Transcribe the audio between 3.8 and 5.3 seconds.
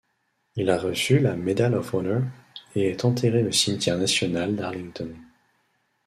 national d'Arlington.